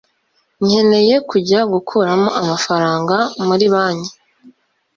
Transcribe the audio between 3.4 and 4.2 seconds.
muri banki